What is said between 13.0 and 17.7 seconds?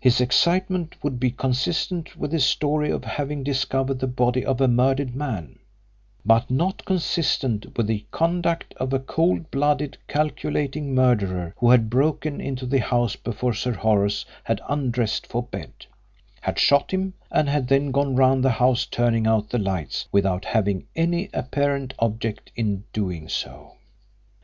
before Sir Horace had undressed for bed, had shot him, and had